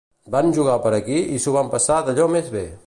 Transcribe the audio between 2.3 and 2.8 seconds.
més bé!